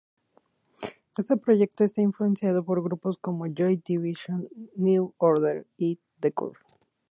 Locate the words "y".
5.77-5.99